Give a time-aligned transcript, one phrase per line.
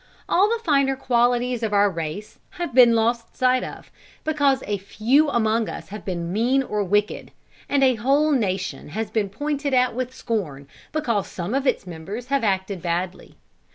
[0.27, 3.91] All the finer qualities of our race have been lost sight of,
[4.23, 7.29] because a few among us have been mean or wicked;
[7.69, 12.29] and a whole nation has been pointed at with scorn, because some of its members
[12.29, 13.37] have acted badly.